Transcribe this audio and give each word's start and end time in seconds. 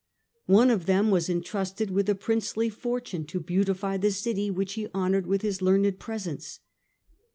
One 0.47 0.71
of 0.71 0.87
them 0.87 1.11
was 1.11 1.29
intrusted 1.29 1.91
with 1.91 2.09
a 2.09 2.15
princely 2.15 2.69
fortune 2.71 3.23
to 3.27 3.39
beautify 3.39 3.97
the 3.97 4.09
city 4.09 4.49
which 4.49 4.73
he 4.73 4.87
honoured 4.95 5.27
with 5.27 5.43
his 5.43 5.61
learned 5.61 5.99
presence. 5.99 6.59